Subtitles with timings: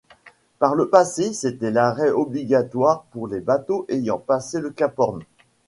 [0.57, 5.21] Par le passé, c'était l'arrêt obligatoire pour les bateaux ayant passé le Cap Horn.